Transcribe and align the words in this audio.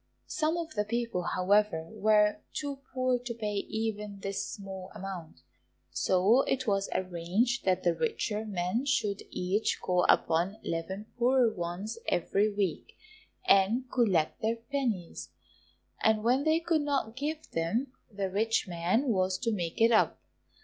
Some 0.25 0.57
of 0.57 0.73
the 0.73 0.83
people, 0.83 1.21
however, 1.35 1.87
were 1.91 2.39
too 2.53 2.79
poor 2.91 3.19
to 3.19 3.33
pay 3.35 3.53
even 3.57 4.21
this 4.21 4.43
small 4.43 4.89
amount, 4.95 5.41
so 5.91 6.41
it 6.47 6.65
was 6.65 6.89
arranged 6.91 7.65
that 7.65 7.83
the 7.83 7.93
richer 7.93 8.43
men 8.43 8.85
should 8.87 9.21
each 9.29 9.77
call 9.79 10.07
upon 10.09 10.57
eleven 10.63 11.05
poorer 11.19 11.53
ones 11.53 11.99
every 12.07 12.51
week, 12.51 12.93
and 13.45 13.91
collect 13.91 14.41
their 14.41 14.55
pennies, 14.55 15.29
and 16.01 16.23
when 16.23 16.45
they 16.45 16.59
could 16.59 16.81
not 16.81 17.15
give 17.15 17.51
them, 17.51 17.93
the 18.11 18.27
rich 18.31 18.67
man 18.67 19.03
was 19.09 19.37
to 19.37 19.51
make 19.51 19.79
it 19.79 19.91
up. 19.91 20.17